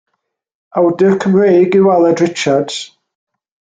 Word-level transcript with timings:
Awdur 0.79 1.13
Cymreig 1.25 1.77
yw 1.81 1.91
Aled 1.97 2.25
Richards. 2.25 2.81